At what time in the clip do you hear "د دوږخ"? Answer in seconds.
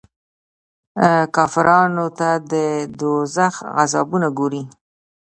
2.51-3.55